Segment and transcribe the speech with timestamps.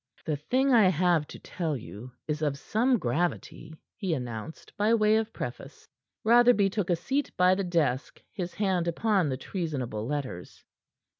[0.25, 5.15] "The thing I have to tell you is of some gravity," he announced by way
[5.17, 5.87] of preface.
[6.23, 10.63] Rotherby took a seat by the desk, his hand upon the treasonable letters.